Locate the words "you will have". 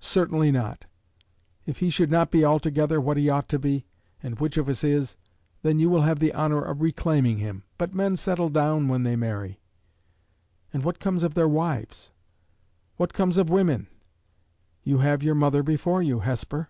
5.80-6.18